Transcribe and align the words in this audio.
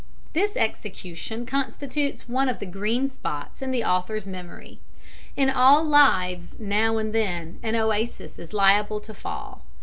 This 0.33 0.55
execution 0.57 1.45
constitutes 1.45 2.27
one 2.27 2.49
of 2.49 2.57
the 2.57 2.65
green 2.65 3.07
spots 3.07 3.61
in 3.61 3.69
the 3.69 3.83
author's 3.83 4.25
memory. 4.25 4.79
In 5.35 5.47
all 5.51 5.83
lives 5.83 6.55
now 6.57 6.97
and 6.97 7.13
then 7.13 7.59
an 7.61 7.75
oasis 7.75 8.39
is 8.39 8.51
liable 8.51 8.99
to 8.99 9.13
fall. 9.13 9.63